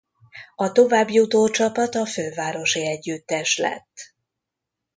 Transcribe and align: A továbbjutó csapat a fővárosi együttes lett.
A 0.55 0.71
továbbjutó 0.71 1.49
csapat 1.49 1.95
a 1.95 2.05
fővárosi 2.05 2.85
együttes 2.87 3.57
lett. 3.57 3.93